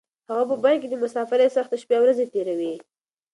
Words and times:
هغه 0.29 0.43
په 0.49 0.55
بن 0.63 0.75
کې 0.81 0.87
د 0.89 0.95
مسافرۍ 1.03 1.47
سختې 1.55 1.77
شپې 1.81 1.95
او 1.97 2.01
ورځې 2.03 2.25
تېروي. 2.33 2.73